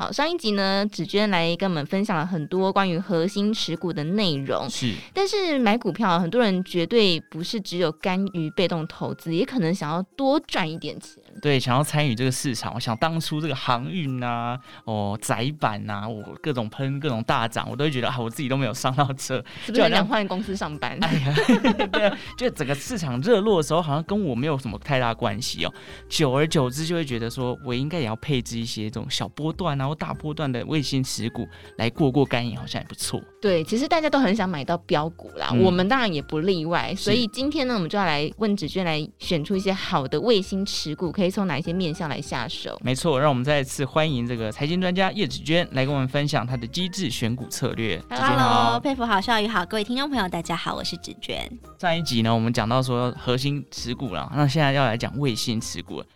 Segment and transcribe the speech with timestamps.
[0.00, 4.70] 好，上一集呢，芷娟来跟我们分享了很多关于核心持股的内容。
[4.70, 11.20] 是，但是买股票，很多人绝对不是只有甘于被动投资，也可能想要多赚一点钱。
[11.42, 12.72] 对，想要参与这个市场。
[12.74, 20.96] 我想当初这个航运啊，哦，窄板啊，我各种喷，各种大涨，我都会觉得啊，我自己都没有上到车，是不是想换公司上班？
[21.02, 21.34] 哎呀，
[21.90, 25.74] 对啊，就整个市场热络的时候，好像跟我没有什么太大关系哦。
[26.08, 29.87] 久而久之，就会觉得说我应该也要配置一些这种小波段啊。
[29.94, 33.20] 大波段的卫星持股来过过干瘾，好像也不错。
[33.40, 36.94] 对，其实大家都很想买到标股啦，嗯、我们当然也不例外。
[36.96, 42.78] 所以今天呢，我们就要来问芷娟，来选出一些好的卫星持股，可以从哪一些面向来下手？
[42.82, 48.02] 没错，让我们再次欢迎这个财经专家叶子娟来跟我们分享她的机智选股策略。
[48.10, 51.48] Hello，佩服好，笑鱼好，各位听众朋友，大家好，我是芷娟。
[51.78, 56.06] 上一集呢，我们讲到说核心持股了，那现在要来讲卫星持股了。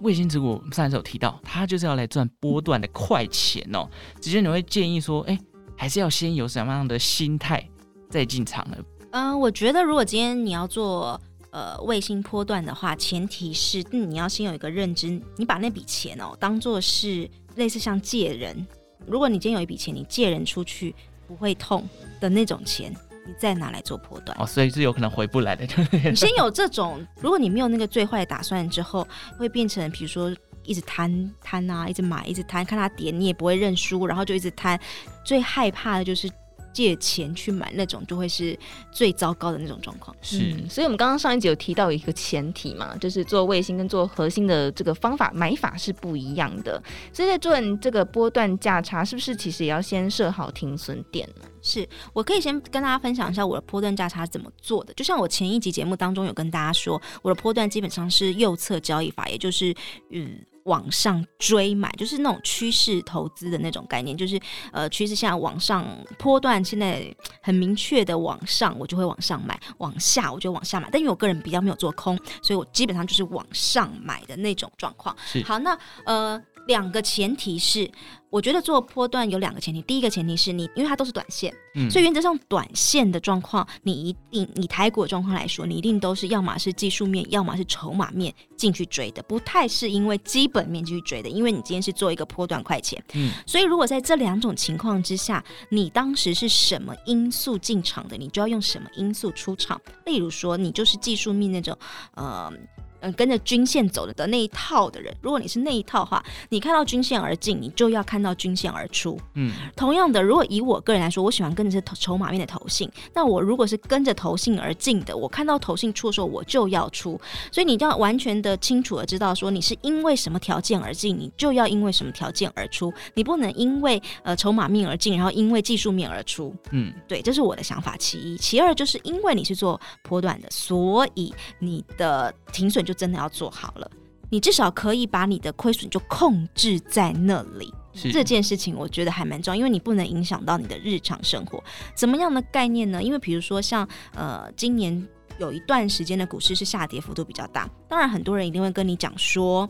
[0.00, 3.88] 卫星持股上一次有提到，它就是要来赚波段的快钱哦。
[4.20, 5.40] 直接，你会建议说，哎、欸，
[5.76, 7.66] 还是要先有什么样的心态
[8.08, 8.76] 再进场呢？
[9.12, 18.66] 嗯、我觉得如果今天你要做呃卫星波段的话，前提是、你要先有一个认知，你把那笔钱哦当做是类似像借人。
[19.06, 20.94] 如果你今天有一笔钱，你借人出去
[21.26, 21.88] 不会痛
[22.20, 22.94] 的那种钱。
[23.26, 25.66] 你再拿来做波段哦，所以是有可能回不来的。
[26.04, 29.06] 你先有这种，如果你没有那个最坏的打算之后，
[29.38, 34.78] 会变成比如说一直贪贪啊，一直买，一直贪，看它跌，你也不会认输，然后就一直贪。
[35.24, 36.30] 最害怕的就是。
[36.72, 38.56] 借钱去买那种，就会是
[38.92, 40.14] 最糟糕的那种状况。
[40.22, 46.80] 是、嗯，所以我们刚刚上一集有提到一个前提嘛，就是做卫星跟做核心的这个方法买法是不一样的。
[47.12, 51.48] 所以在做这个波段价差，是不是其实也要先设好停损点呢？
[51.62, 54.92] 是，我可以先跟大家分享一下我的波段价差怎么做的。
[54.94, 59.74] 就像我前一集节目当中有跟大家说，我的波段基本上是右侧交易法，也就是
[60.10, 60.44] 嗯。
[60.64, 64.38] 往上追买，就是那种趋势投资的那种概念，就是
[64.72, 65.84] 呃趋势现在往上
[66.18, 67.12] 波段，现在
[67.42, 70.86] 很明确的往上，我就会往上买；往下我就往下买。
[70.92, 75.16] 但因为我个人比较没有做空，所以我基本上就是往上买的那种状况。
[75.46, 77.90] 好，那呃两个前提是。
[78.30, 99.80] 我觉得做波段有两个前提，第一个前提是你，因为它都是短线，嗯，所以原则上短线的状况，你一定以台股的状况来说，你一定都是要么是技术面，要么是筹码面进去追的，不太是因为基本面进去追的，因为你今天是做一个波段快钱，嗯，所以如果在这两种情况之下，你当时是什么因素进场的，你就要用什么因素出场。
[100.06, 101.76] 例如说，你就是技术面那种，
[102.14, 102.52] 呃。
[103.00, 109.18] 嗯，跟着均线走的的那一套的人，如果你是那一套的话，你看到均线而进，你就要看到均线而出。
[109.34, 117.18] 嗯，同样的，如果以我个人来说，我喜欢跟着是筹码面的投信，那我如果是跟着投信而进的，我看到投信出的时候，我就要出。
[117.50, 126.54] 所以你一定要完全的清楚的知道，说你是因为什么条件而进，你就要因为什么条件而出，你不能因为呃筹码面而进，然后因为技术面而出。
[126.70, 127.96] 嗯，对，这是我的想法。
[127.96, 132.80] 其一，其二，就是因为你是做波段的，所以你的停损。
[132.89, 133.90] 就真的要做好了，
[134.28, 137.72] 你至少可以把你的亏损就控制在那里。
[138.12, 141.62] 这件事情，我觉得还蛮重要，因为你不能影响到你的日常生活。
[141.94, 143.02] 怎么样的概念呢？
[143.02, 145.06] 因为比如说像呃，今年
[145.38, 149.68] 有一段时间的股市是下跌幅度比较大，当然很多人一定会跟你讲说。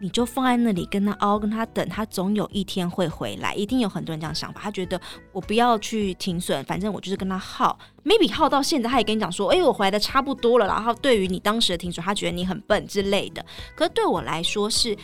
[0.00, 3.54] 你就放在那里，跟他熬，跟他等，他总有一天会回来。
[3.54, 5.00] 一定有很多人这样想法，他觉得
[5.32, 7.78] 我不要去停损，反正我就是跟他耗。
[8.04, 10.66] maybe 耗到现在，他也跟你讲说，哎，我回来的差不多了。
[10.66, 13.44] 然后对于你当时的停损，他觉得你很笨之类的。
[13.74, 14.98] 可是对我来说是，是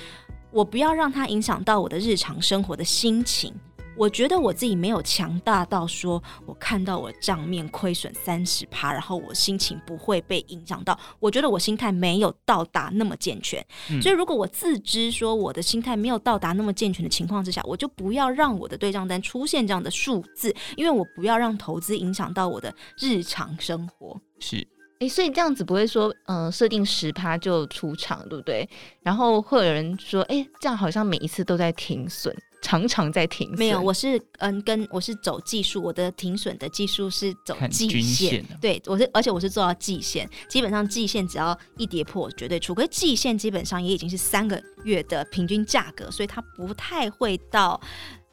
[0.50, 3.55] 我不要让他影响到我的日常生活的心情。
[3.97, 10.99] 我觉得我自己没有强大到说，我看到我账面亏损三十趴，然后我心情不会被影响到。
[11.19, 24.19] 我觉得我心态没有到达那么健全，嗯、所以如果我自知说我的心态没有到达那么健全的情况之下，我就不要让我的对账单出现这样的数字，因为我不要让投资影响到我的日常生活。
[24.38, 24.67] 是，
[25.00, 28.67] 哎，所以这样子不会说，嗯、呃，设定十趴就出场，对不对？
[29.03, 32.35] 然后会有人说，哎，这样好像每一次都在停损。
[32.62, 42.75] 常常在停损，没有，我是嗯，跟我是走技术，我的停损的技术是走季线，对，我是，而且我是做到季线，基本上季线只要一跌破，绝对出。
[42.75, 47.81] 可是季线基本上也已经是三个月的平均价格，所以它不太会到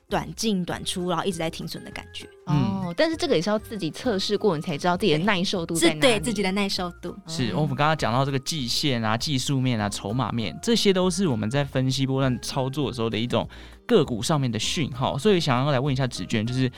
[0.10, 2.28] 短进短出，然后一直在停损的感觉。
[2.46, 6.00] 哦，但是这个也是要自己测试过，你才知道自己的耐受度在哪里。
[6.00, 7.16] 是对自己的耐受度。
[7.28, 13.48] 是我们刚刚讲到这个季线啊、技术面啊、筹码面，这些都是我们在分析波段操作的时候的一种
[13.88, 15.18] 个股上面的讯号。
[15.18, 16.72] 所以想要来问一下子娟，就是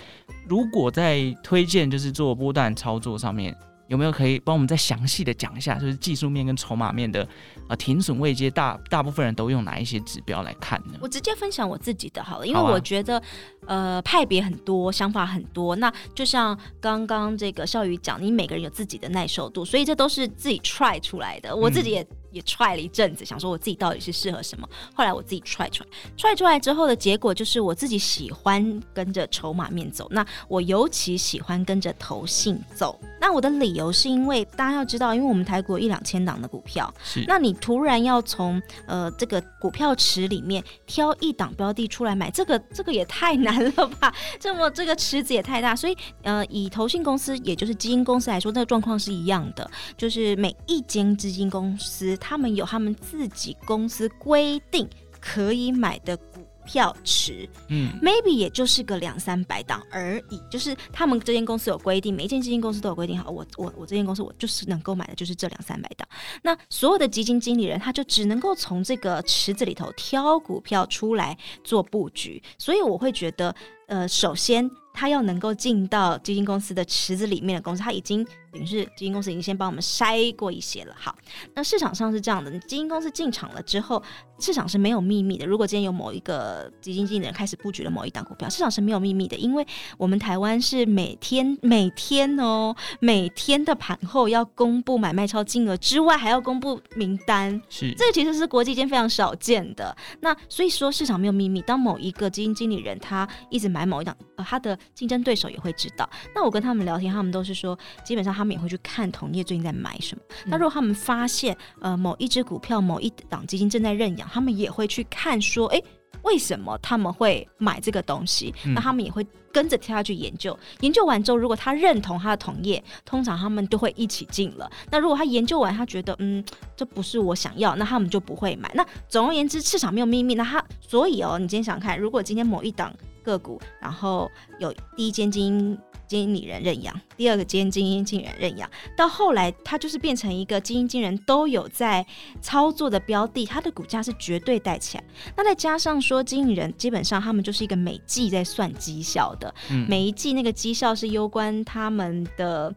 [0.47, 3.53] 如果在推荐就是做波段操作上面。
[3.89, 7.27] 有没有可以帮我们再详细的讲一下，就是技术面跟筹码面的
[7.67, 10.99] 啊停损位阶，大大部分人都用哪一些指标来看呢？
[11.01, 13.17] 我直接分享我自己的好了，因为我觉得、
[13.65, 15.75] 啊、呃派别很多，想法很多。
[15.77, 21.55] 那就像刚刚这个笑宇讲，你每个人有自己的耐受度，所以这都是自己 try 出来的。
[21.55, 22.03] 我自己也。
[22.03, 24.67] 嗯也 try 了一阵子，想说我自己到底是适合什么。
[24.93, 25.83] 后来我自己 try try
[26.17, 30.07] try 出来之后的结果就是我自己喜欢跟着筹码面走。
[30.11, 32.99] 那我尤其喜欢跟着投信走。
[33.19, 37.23] 那我的理由是因为大家要知道，因为我们台股有一两千档的股票，是。
[37.27, 44.13] 那你突然要从呃这个股票池里面挑一档标的出来买，这个这个也太难了吧？
[44.39, 52.17] 这么这个池子也太大，所以呃以投信公司也就是基金公司来说，那个状况是一样的，就是每一间基金公司。
[52.19, 54.87] 他们有他们自己公司规定
[55.19, 60.39] 可以买的股票池，嗯，maybe 也就是个两三百档而已。
[60.51, 66.07] 就是他们这间公司有规定，每一间基金公司都有规定，好，我我我这间公司我就是能够买的就是这两三百档。
[66.43, 72.41] 那所有的基金经理人他就只能够从这个池子里头挑股票出来做布局。
[72.59, 73.55] 所以我会觉得，
[73.89, 78.25] 呃，首先他要能够进到基金公司的池子里面的公司，他已经。
[78.51, 80.95] 等于是基金公司已经先帮我们筛过一些了。
[80.97, 81.15] 好，
[81.53, 84.01] 那市场上是这样的，基金公司进场了之后，
[84.39, 85.45] 市场是没有秘密的。
[85.45, 89.63] 如果今天有某一个基金经理人开始布局了某一档股票，市场是没有秘密的，因为
[89.99, 97.61] 我们台湾是每天每天哦，每天的盘后要公布买卖超金额之外，还要公布名单。
[97.69, 99.95] 是，这个其实是国际间非常少见的。
[100.21, 106.09] 那所以说市场没有秘密，当某一个基金经理人他一直买某一档，呃，他的竞争对手也会知道。
[106.33, 108.29] 那我跟他们聊天，他们都是说，基本上。
[108.39, 110.21] 他们也会去看同业最近在买什么。
[110.45, 115.81] 那如果他们发现呃某一只股票、某一档基金正在认养，他们也会去看说，哎，
[116.21, 118.53] 为什么他们会买这个东西？
[118.67, 120.57] 那他们也会跟着跳下去研究。
[120.81, 124.71] 研究完之后，如果他认同他的同业，通常他们都会一起进了。
[124.91, 126.41] 那如果他研究完，他觉得嗯
[126.77, 128.71] 这不是我想要，那他们就不会买。
[128.75, 130.35] 那总而言之，市场没有秘密。
[130.35, 132.93] 那他所以哦，你今天想看，如果今天某一档
[133.29, 134.29] 个股，然后
[134.59, 135.77] 有第一间经。
[136.09, 138.67] 经理人认养，第二个间经理人认养，
[138.97, 142.03] 到后来它就是变成一个基金经理人都有在
[142.41, 145.03] 操作的标的，它的股价是绝对带起来。
[145.37, 149.53] 那再加上说，经理人基本上他们就是一个每季在算绩效的，
[149.87, 152.73] 每一季那个绩效是攸关他们的。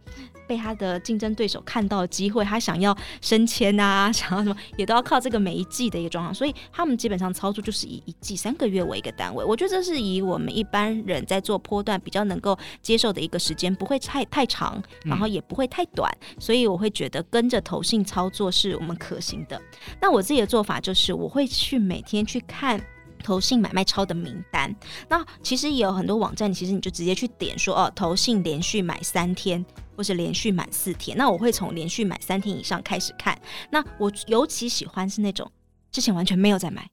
[0.53, 9.43] 被他的竞争对手看到机会，他想要升迁啊， 想要什么也都要靠这个每一季的一个状况，所以他们基本上操作就是以一季三个月为一个单位。
[9.43, 19.59] 我觉得这是以我们一般人在做波段比较能够接受的一个时间，不会太太长，然后也不会太短，所以我会觉得跟着投信操作是我们可行的。
[20.03, 22.79] 那我自己的做法就是，我会去每天去看
[23.23, 24.75] 投信买卖超的名单。
[25.09, 29.65] 那其实也有很多网站，其实你就直接去点说哦，投信连续买三天。
[29.95, 33.39] 或是连续满四天，那我会从连续买三天以上开始看。
[33.71, 35.49] 那我尤其喜欢是那种
[35.91, 36.91] 之前完全没有在买，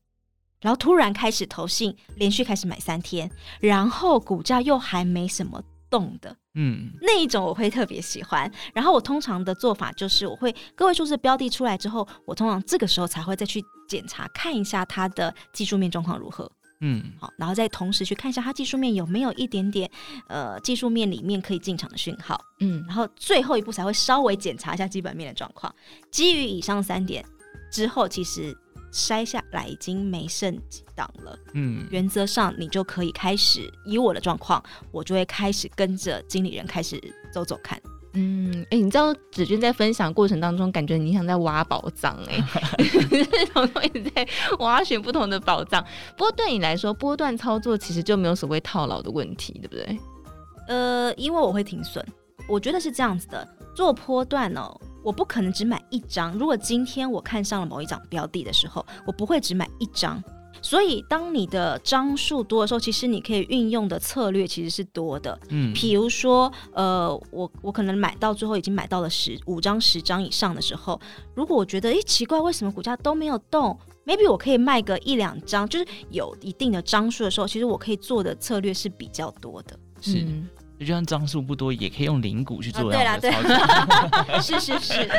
[0.59, 3.31] 然后突然开始投信连续开始买三天，
[3.61, 8.51] 然后股价又还没什么动的，嗯，那一种我会特别喜欢。
[8.73, 16.51] 然后我通常的做法就是，我会个位数字标的出来之后，我通常这个时候才会再去检查看一下它的技术面状况如何。
[16.81, 19.89] 嗯，好，然后再同时去看一下它技术面有没有一点点，
[20.27, 22.39] 呃，技术面里面可以进场的讯号。
[22.59, 25.73] 嗯，然后最后一步才会稍微检查一下基本面的状况。
[26.11, 27.25] 基于以上三点
[27.71, 28.53] 之后，其实
[28.91, 31.37] 筛下来已经没剩几档了。
[31.53, 37.79] 嗯，原则上你就可以开始，以我的状况，我就会开始跟着经理人开始走走看。
[38.13, 42.33] 嗯，哎、欸，你知道子君在分享过程当中，感觉你像在挖宝藏哎、
[42.79, 44.27] 欸，一直在
[44.57, 45.85] 挖寻不同的宝藏。
[46.17, 49.99] 不过对你来说，波段操作其实就没有所谓套牢的问题，对不对？
[50.67, 52.03] 呃，因为我会停损，
[52.47, 53.47] 我觉得是这样子的。
[53.75, 56.37] 做波段哦，我不可能只买一张。
[56.37, 60.21] 如果今天我看上了某一张标的的时候，我不会只买一张。
[60.61, 65.39] 所以，当你的张数多的时候，其实你可以运用的策略其实是多的。
[65.49, 70.99] 嗯，比如说，呃，我我可能买到最后已经买到了十五张、十张以上的时候，
[71.33, 79.79] 如果我觉得，诶，奇怪，为什么股价都没有动？Maybe 我可以卖个一两张，就是有一定的张数的时候，其实我可以做的策略是比较多的。
[80.01, 80.19] 是。
[80.23, 80.49] 嗯
[80.79, 83.53] 就算张数不多，也可以用零股去做这样的操作。
[84.33, 85.09] 啊、是是 是，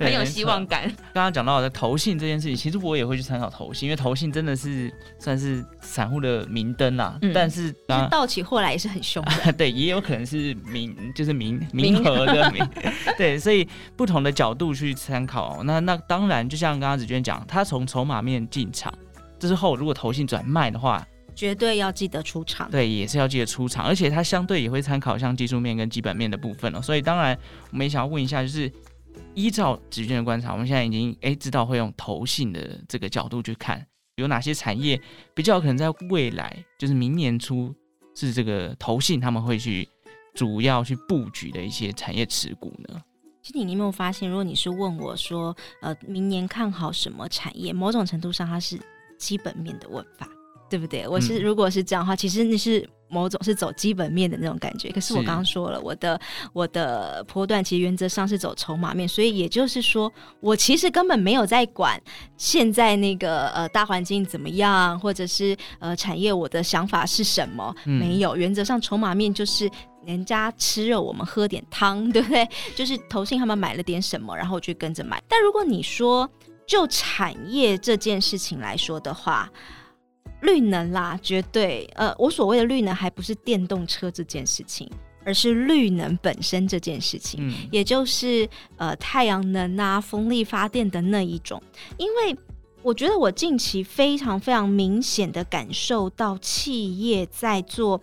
[0.00, 0.82] 很有希望感。
[1.14, 7.16] 刚刚讲到的投信这件事情，其实我也会去参考投信，因为投信真的是算是散户的明灯啦。
[7.22, 9.52] 嗯、但是当倒起货来也是很凶的。
[9.52, 12.68] 对，也有可能是明，就是明明和的明。
[13.16, 15.62] 对，所以不同的角度去参考。
[15.62, 18.92] 那那当然，就像刚刚子娟讲，他从筹码面进场，
[19.38, 21.06] 之后如果投信转卖的话。
[21.34, 26.80] 绝对要记得出场，对，也是要记得出场，而且它相对也会参考像技术面跟基本面的部分哦。
[26.80, 27.36] 所以当然，
[27.70, 28.70] 我们也想要问一下，就是
[29.34, 33.84] 依照子娟的观察，我们现在已经诶、欸、知道会用投信的这个角度去看，
[34.16, 35.00] 有哪些产业
[35.34, 37.74] 比较可能在未来，就是明年初
[38.14, 39.88] 是这个投信他们会去
[40.34, 43.02] 主要去布局的一些产业持股呢？
[43.42, 48.80] 其实你有没有发现，如果你是问我说，呃，明年看好什么产业，某种程度上它是
[49.18, 50.26] 基本面的问法。
[50.68, 51.06] 对不对？
[51.06, 54.90] 我是如果是这样的话，嗯、其实你是某种是走基本面的那种感觉。
[54.90, 56.20] 可是我刚刚说了，我的
[56.52, 62.00] 我的波段其实原则上是走筹码面，所以也就是说，我其实根本没有在管
[62.36, 68.34] 现在那个呃大环境怎么样，或者是呃产业我的想法是什么，嗯、没有。
[68.34, 69.70] 原则上筹码面就是
[70.04, 72.48] 人家吃肉，我们喝点汤，对不对？
[72.74, 75.22] 就是投信他们买了点什么，然后我就跟着买。
[75.28, 76.28] 但如果你说
[76.66, 79.48] 就产业这件事情来说的话，
[80.44, 81.90] 绿能啦，绝对。
[81.94, 84.88] 呃，我所谓的绿能还不是电动车这件事情，
[85.24, 91.60] 而是绿能本身这件事情，嗯、也就是呃太阳能啊、风力发电的那一种。
[91.96, 92.36] 因为
[92.82, 98.00] 我觉得我近期非常非常明显的感受到企业在做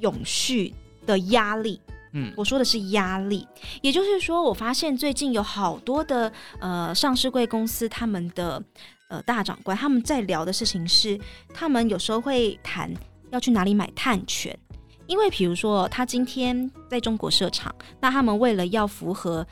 [0.00, 0.72] 永续
[1.06, 1.80] 的压力。
[2.14, 3.46] 嗯，我说的是压力，
[3.82, 8.62] 也就是说，我发现最近有好多的呃上市贵公司，他们的。
[9.08, 11.18] 呃，大长官他们在聊的事情是，
[11.52, 12.92] 他们有时候会谈
[13.30, 14.56] 要去哪里买碳权，
[15.06, 19.46] 因为比如说他今天在中国设厂，那他们为了要符合。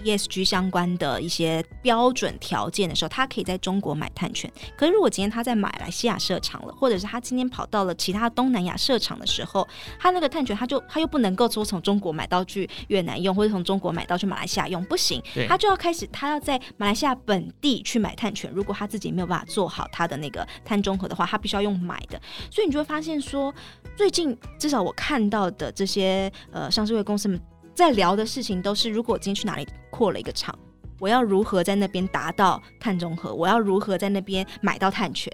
[0.00, 4.50] ESG 相关的一些标准条件的时候，他可以在中国买碳权。
[4.76, 9.66] 可是如果今天他在马来西亚设厂了，或者是他今天跑到了其他东南亚设厂的时候，
[9.98, 18.50] 他那个碳权他就他又不能够说从中国买到去越南用，或者从中国买到去马来西亚用，不行，他就要开始他要在马来西亚本地去买碳权。
[18.54, 22.20] 如果他自己没有办法做好他的那个碳中和的话，他必须要用买的。
[22.50, 23.54] 所以你就会发现说，
[23.96, 27.40] 最近至少我看到的这些呃上市会公司们。
[27.80, 30.54] 在聊的事情都是，如果我今天去哪里扩了一个厂，
[30.98, 33.34] 我要如何在那边达到碳中和？
[33.34, 35.32] 我要如何在那边买到碳权？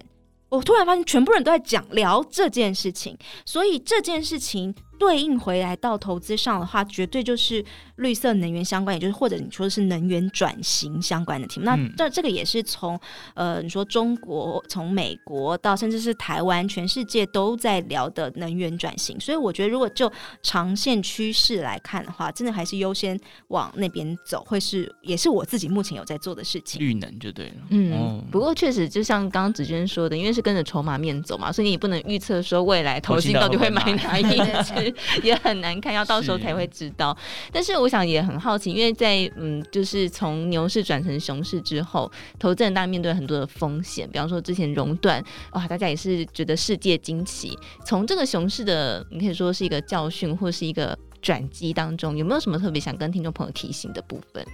[0.49, 4.73] 我突然发现，全部人都在讲聊这件事情，所以这件事情。
[4.99, 7.65] 对应回来到投资上的话，绝对就是
[7.97, 11.67] 绿色能源相关，也就是或者你说的是能源转型相关的题目。
[11.71, 12.99] 嗯、那这这个也是从
[13.35, 19.19] 呃你说中国、从美国到甚至是台湾，全世界都在聊的能源转型。
[19.21, 20.11] 所以我觉得，如果就
[20.43, 26.81] 长线趋势来看的话，真的还是优先往那边走，会是也是我自己目前有在做的事情。
[26.81, 27.55] 绿能就对了。
[27.71, 34.23] 嗯，哦、不过确实就像刚刚子娟说的，因为是跟着筹码面走嘛，所以你也不能预测说未来投信到底会买哪一
[34.90, 34.95] 支。
[35.23, 37.16] 也很难看，要到时候才会知道。
[37.21, 47.59] 是但是我想也很好奇，因为在嗯，就是从牛市转成熊市之后，投资人大家面对很多的风险，比方说之前熔断，哇，大家也是觉得世界惊奇。
[47.85, 54.47] 从这个熊市的，你可以说是一个教训，或是一个转机当中，有没有什么特别想跟听众朋友提醒的部分？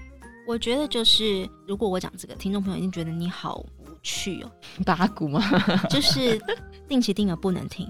[0.47, 3.69] 我觉得就是，如果我讲这个，听众朋友一定觉得你好无
[4.03, 4.51] 趣哦，
[4.85, 5.41] 八股吗？
[5.89, 6.41] 就是
[6.89, 7.89] 定期定额不能停，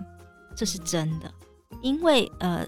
[0.54, 1.32] 这是真的。
[1.80, 2.66] 因为呃，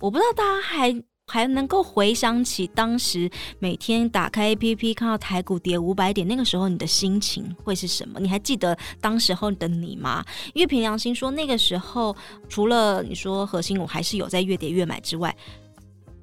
[0.00, 3.30] 我不知道大家还还能够回想起当时
[3.60, 8.18] 每天打开 APP 看到台股跌五百点，那个时候你的心情会是什么？
[8.18, 10.24] 你还记得当时候的你吗？
[10.54, 12.16] 因为凭良心说，那个时候
[12.48, 15.34] 除了你说核心，我还是有在越跌越买之外，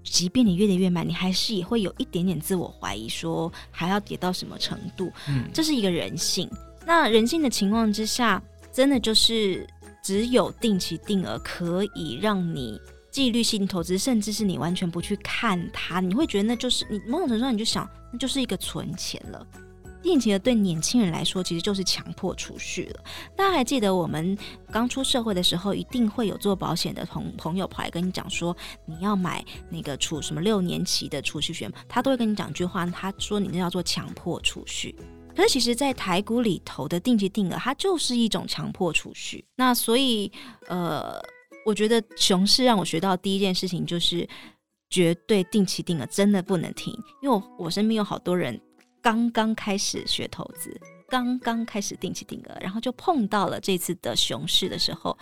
[0.04, 5.10] 即便你越跌越买，你还是也会有一点点自我怀疑，说还要跌到什么程度？
[5.30, 6.50] 嗯，这是一个人性。
[6.86, 8.44] 那人性的情况之下，
[8.74, 9.66] 真的就是。
[10.02, 12.80] 只有定期定额可以让你
[13.12, 19.46] 纪律性投资，甚至是你完全不去看它，你会觉得那就是你某种程度上你就想那就是一个存钱了。
[20.00, 23.04] 定期的对年轻人来说其实就是强迫储蓄了。
[23.36, 24.38] 大家还记得我们
[24.72, 34.96] 刚出社会的时候，一定会有做保险的同朋友跑来跟你讲说，你要买那个储什么六年期的储蓄险，他都会跟你讲一句话，他说你那叫做强迫储蓄。
[35.38, 39.46] 可是，其实，在台股里头的定期定额，它就是一种强迫储蓄。
[39.56, 40.32] 那所以，
[40.68, 41.22] 呃，
[41.64, 44.28] 我觉得熊市让我学到第一件事情就是，
[44.90, 46.92] 绝对定期定额真的不能停。
[47.22, 48.60] 因为我我身边有好多人
[49.00, 50.76] 刚刚开始学投资，
[51.08, 55.16] 刚刚开始定期定额，然后就碰到了这次的熊市的时候，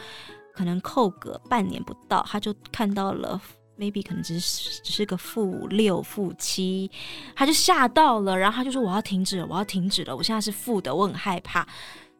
[0.53, 3.41] 可能扣个半年不到，他就看到了
[3.77, 6.89] maybe 可能只是只是个负六、负七，
[7.35, 11.67] 他就吓到了，然后他就说我要停止了，我要停止了，我现在是负的，我很害怕。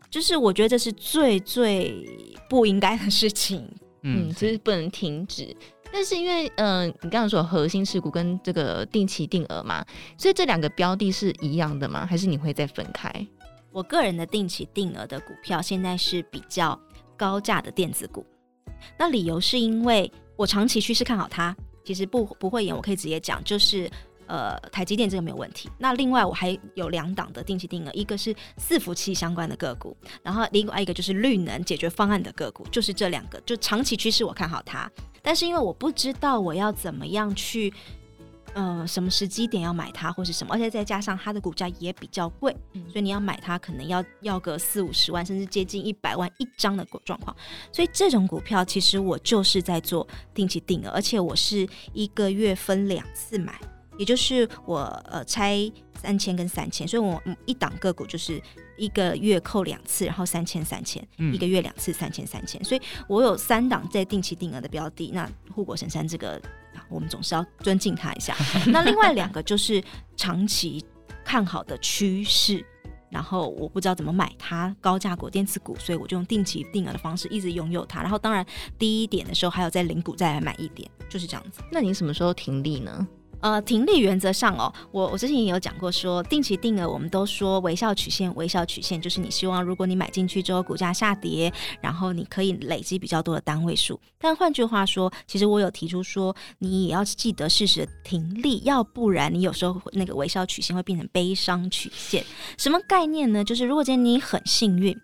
[0.10, 2.08] 就是我觉得这是最最
[2.50, 3.68] 不应该的事情，
[4.04, 5.56] 嗯，就是不能停止。
[5.92, 9.86] 但是因为，嗯、呃，你刚刚说核心持股跟这个定期定额嘛，
[10.18, 12.06] 所以这两个标的是一样的吗？
[12.06, 13.10] 还是你会再分开？
[13.72, 16.80] 我个人的定期定额的股票现在是比较
[17.18, 18.26] 高价的电子股，
[18.98, 23.90] 那理由是因为我长期趋势看好它，其实不不会演，我可以直接讲，就是。
[24.28, 25.70] 呃，台积电这个没有问题。
[25.78, 34.92] 那另外我还有两档的定期定额，一个是伺服器相关的个股，然后另外一个就是绿能解决方案的个股，就是这两个，就长期趋势我看好它。
[35.22, 37.72] 但是因为我不知道我要怎么样去，
[38.56, 42.56] 呃，什么时机点要买它或是什么，而且再加上它的股价也比较贵，
[42.90, 47.36] 所以你要买它可能要要个四五十万，甚至接近一百万一张的状况。
[47.72, 53.60] 所以这种股票其实我就是在做定期定额，而且我是一个月分两次买。
[53.98, 55.72] 也就是我呃拆
[56.02, 58.42] 三千跟三千，所以我一档个股就是
[58.78, 65.12] 一个月扣两次，然后三千三千，一个月两次三千三千，所以我有三档在定期定额的标的。
[65.14, 66.42] 那护国神山这个，
[66.90, 68.36] 我们总是要尊敬他一下。
[68.68, 69.84] 那另外两个就是
[70.16, 70.84] 长期
[71.24, 72.66] 看好的趋势，
[73.10, 78.02] 然后我不知道怎么买它高价股电子股，所以我就用定期定额的方式一直拥有它。
[78.02, 78.46] 然后当然
[78.78, 81.62] 低一点的时候还有在零股再来买一点，就是这样子。
[81.72, 83.08] 那你什么时候停利呢？
[83.42, 94.00] 呃，停利原则上哦，我我之前也有讲过说，定期定额，我们都说微笑曲线，微笑曲线就是你希望，如果你买进去之后股价下跌，然后你可以累积比较多的单位数。
[94.18, 102.26] 但换句话说，其实我有提出说，你也要记得适时停利，要不然你有时候那个微笑曲线会变成悲伤曲线。
[102.58, 103.44] 什么概念呢？
[103.44, 104.98] 就是如果今天你很幸运。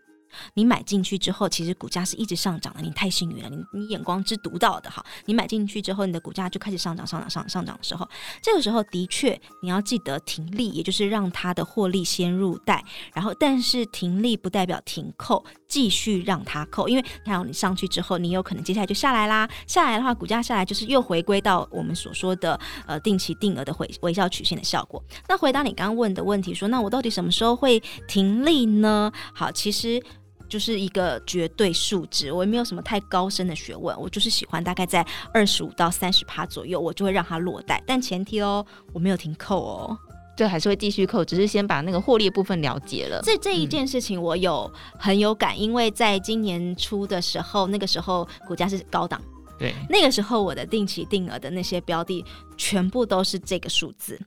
[0.54, 2.82] 你买进去之后，其实股价是一直上涨的。
[2.82, 5.04] 你太幸运了，你你眼光之独到的哈。
[5.26, 8.08] 你买进去之后，你的股价就开始上涨，上涨，上涨上涨的时候，
[8.42, 12.84] 这个时候的确你要记得停利，也就是让它的获利先入袋。
[13.14, 19.50] 然后，但是停利不代表停扣，继续让它扣，因为你看你上去之后，你有可能接下来就下来啦。
[19.68, 25.04] 下来的话，股价下来就是又回归到我们所说的呃定期定额的回微笑曲线的效果。
[25.28, 29.12] 那回答你刚刚问的问题，说那我到底什么时候会停利呢？
[29.34, 30.02] 好，其实。
[30.52, 39.98] 就是一个绝对数值，我也没有什么太高深的学问，我就是喜欢大概在二十五到三十趴左右，我就会让它落袋，但前提哦，我没有停扣哦，
[40.36, 43.22] 对，还是会继续扣，只是先把那个获利部分了结了。
[43.24, 49.22] 这这一件事情我有很有感，因为在今年初的时候，那个时候股价是高档，
[49.58, 52.26] 对，那个时候我的定期定额的那些标的
[52.58, 54.20] 全部都是这个数字，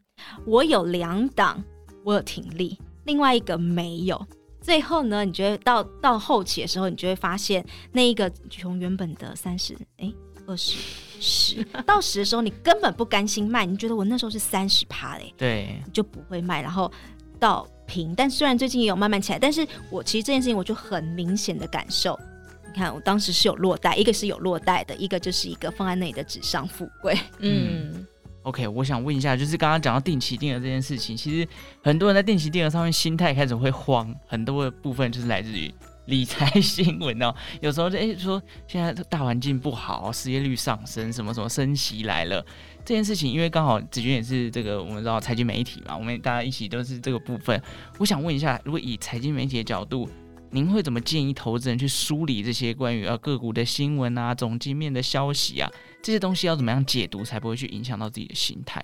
[0.46, 1.62] 我有两档
[2.02, 4.26] 我有停利，另外一个没有。
[4.64, 10.10] 最后呢，你觉得到到后期的时候，你就会发现那一个从原本的三十，哎，
[10.46, 10.78] 二十，
[11.20, 16.90] 十到十的时候，你根本不甘心卖，你觉得我那时候是三十趴嘞，对，你就不会卖，然后
[17.38, 18.14] 到平。
[18.14, 22.18] 但虽然最近也有慢慢起来，但是我其实这件事情我就很明显的感受，
[22.66, 27.92] 你看我当时是有落袋，一个是有落袋的，一个就是一个放在那里的纸上富贵，嗯。
[27.92, 28.06] 嗯
[28.44, 31.48] OK，我想问一下，就是刚刚讲到定期定额这件事情，其实
[31.82, 35.72] 很多人在定期定额上面心态开始会慌，很多的部分就是来自于
[36.04, 37.34] 理财 新闻哦。
[37.62, 42.44] 有时候就诶说现在大环境不好，失业率上升，什么什么升息来了
[42.84, 47.58] 这件事情，因为刚好子君也是这个我们知道财经媒体嘛，我们大家一起都是这个部分。
[47.98, 50.06] 我想问一下，如果以财经媒体的角度，
[50.54, 55.68] 您会怎么建议投资人去梳理这些关于呃个股的新闻啊、总经面的消息啊？
[56.00, 58.80] 这些东西要怎么样解读，才不会去影响到自己的心态？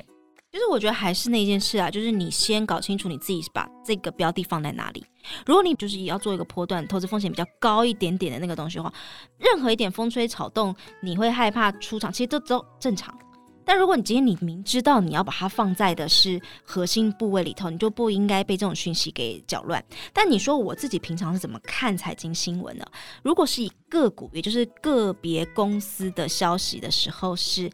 [0.51, 5.07] 就是我觉得还是那件事啊，就是你先搞清楚你自己把这个标的放在哪里。
[5.47, 8.93] 如果你就是也要做一个波段投资风险比较高一点点的那个东西的话，
[9.39, 13.17] 任何一点风吹草动，你会害怕出场，其实都都正常。
[13.71, 19.81] 但如果你今天你明知道你要把它放在的是核心部位里头，你就不应该被这种讯息给搅乱。
[20.13, 22.85] 但你说我自己平常是怎么看财经新闻呢？
[23.23, 27.71] 如果是以个股，也就是个别公司的消息的时候，是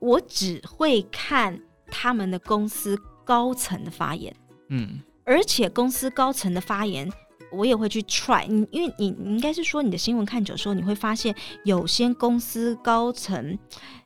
[0.00, 1.58] 我只会看
[1.90, 4.36] 他们的公司高层的发言，
[4.68, 7.10] 嗯，而且公司高层的发言。
[7.50, 11.34] 我也会去 try 你，因为你你应该是说你的新闻看久的时候，你会发现
[11.64, 13.58] 有些公司高层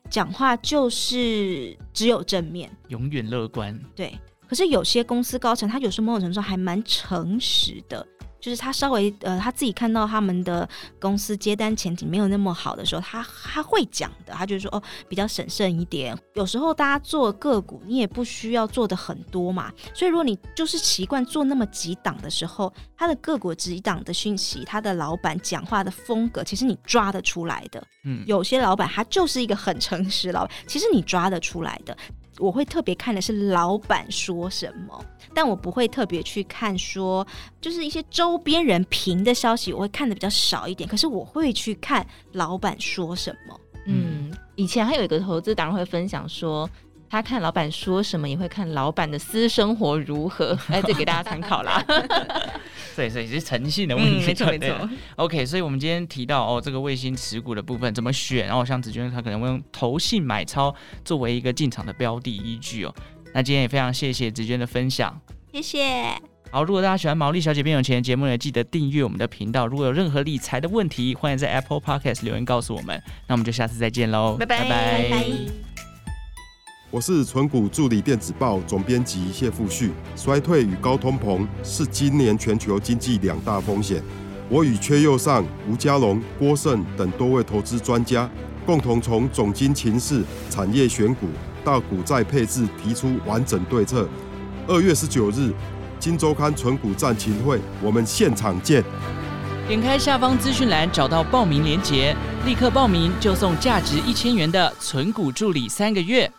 [0.09, 3.79] 讲话就是只有正面，永远乐观。
[3.95, 8.05] 对，可是有些公司高层他有时候某种程度上还蛮诚实的，
[8.43, 10.67] 就是他稍微呃他自己看到他们的
[10.99, 16.13] 公司接单前景没有那么好的时候，他他会讲的，他就是说哦比较审慎一点。
[16.33, 27.81] 有时候大家做个股，你也不需要做的很多嘛，所以如果你就是习惯做那么几档的时候，他的个股几档的讯息，他的老板讲话的风格，其实你抓得出来的。
[28.03, 31.97] 嗯，有些老板他就是一个很诚实老板，其实你抓得出来的。
[32.39, 37.25] 我会特别看的是老板说什么，但我不会特别去看说，
[37.61, 40.89] 就是一些周边人评的消息，我会看的比较少一点。
[40.89, 43.59] 可是我会去看老板说什么。
[43.85, 46.69] 嗯，以前还有一个投资达人会分享说，
[47.13, 50.57] 他看老板说什么，也会看老板的私生活如何。
[50.69, 51.79] 哎，这给大家参考啦。
[52.97, 54.23] 对，所以是诚信的问题。
[54.23, 54.89] 嗯、没错没错。
[55.17, 60.73] OK，所以我们今天提到哦，这个卫星持股的部分怎么选，然后像子娟她可能会用投信买超
[61.05, 62.91] 作为一个进场的标的依据哦。
[63.31, 65.15] 那今天也非常谢谢子娟的分享，
[65.51, 66.19] 谢谢。
[66.49, 69.67] 好，如果大家喜欢《毛利小姐变有钱》节目呢，记得订阅我们的频道。
[69.67, 72.99] 如果有任何理财的问题，欢迎在 Apple Podcast 留言告诉我们。
[73.27, 75.09] 那我们就下次再见喽，拜拜拜拜。
[75.09, 75.72] 拜拜
[76.93, 79.91] 我是存股助理电子报总编辑谢富旭。
[80.15, 83.99] 衰退与高通膨是今年全球经济两大风险。
[84.47, 88.29] 我与阙又上、吴家龙、郭胜等多位投资专家，
[88.63, 91.25] 共同从总经情势、产业选股
[91.65, 94.07] 到股债配置，提出完整对策。
[94.67, 95.51] 二月十九日，
[95.99, 98.83] 金周刊存股战情会，我们现场见。
[99.67, 106.31] 点开下方资讯栏，找到报名链接，立刻报名就送价值一千元的存股助理三个月。